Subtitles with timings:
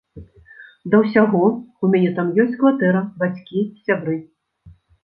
[0.93, 1.43] Да ўсяго,
[1.85, 4.23] у мяне там ёсць кватэра, бацькі, сябры.